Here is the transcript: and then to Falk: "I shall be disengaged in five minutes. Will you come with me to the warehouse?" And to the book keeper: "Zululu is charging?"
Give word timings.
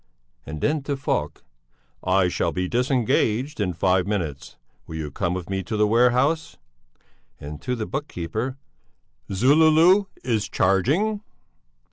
and 0.47 0.61
then 0.61 0.81
to 0.81 0.97
Falk: 0.97 1.43
"I 2.03 2.27
shall 2.27 2.51
be 2.51 2.67
disengaged 2.67 3.59
in 3.59 3.73
five 3.73 4.07
minutes. 4.07 4.57
Will 4.87 4.95
you 4.95 5.11
come 5.11 5.35
with 5.35 5.47
me 5.47 5.61
to 5.61 5.77
the 5.77 5.85
warehouse?" 5.85 6.57
And 7.39 7.61
to 7.61 7.75
the 7.75 7.85
book 7.85 8.07
keeper: 8.07 8.57
"Zululu 9.29 10.07
is 10.23 10.49
charging?" 10.49 11.21